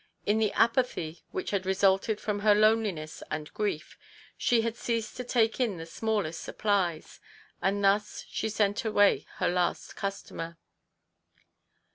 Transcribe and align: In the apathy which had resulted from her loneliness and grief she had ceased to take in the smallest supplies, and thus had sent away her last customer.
In 0.25 0.39
the 0.39 0.51
apathy 0.53 1.21
which 1.29 1.51
had 1.51 1.63
resulted 1.63 2.19
from 2.19 2.39
her 2.39 2.55
loneliness 2.55 3.21
and 3.29 3.53
grief 3.53 3.99
she 4.35 4.61
had 4.61 4.75
ceased 4.75 5.15
to 5.17 5.23
take 5.23 5.59
in 5.59 5.77
the 5.77 5.85
smallest 5.85 6.41
supplies, 6.41 7.19
and 7.61 7.83
thus 7.83 8.23
had 8.41 8.51
sent 8.51 8.83
away 8.83 9.27
her 9.35 9.47
last 9.47 9.95
customer. 9.95 10.57